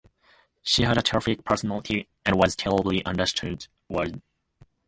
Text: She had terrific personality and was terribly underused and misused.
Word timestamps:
She 0.63 0.81
had 0.81 0.97
terrific 1.05 1.43
personality 1.43 2.09
and 2.25 2.35
was 2.35 2.55
terribly 2.55 3.03
underused 3.03 3.03
and 3.05 3.17
misused. 3.87 4.19